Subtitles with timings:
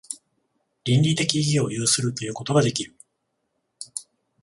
[0.83, 2.95] 倫理的意義を有するということができる。